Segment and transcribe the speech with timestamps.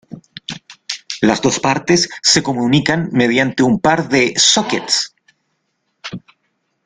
[1.21, 5.13] Las dos partes se comunican mediante un par de "sockets".